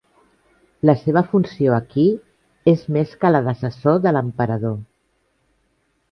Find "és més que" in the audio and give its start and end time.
2.71-3.31